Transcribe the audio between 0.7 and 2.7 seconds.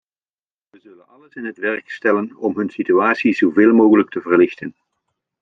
zullen alles in het werk stellen om hun